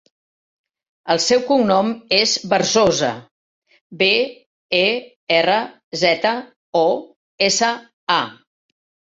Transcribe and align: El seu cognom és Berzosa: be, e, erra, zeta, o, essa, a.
El 1.15 1.19
seu 1.25 1.41
cognom 1.49 1.91
és 2.19 2.33
Berzosa: 2.53 3.11
be, 4.01 4.09
e, 4.79 4.83
erra, 5.37 5.59
zeta, 6.05 6.33
o, 6.81 6.85
essa, 7.51 7.73
a. 8.19 8.21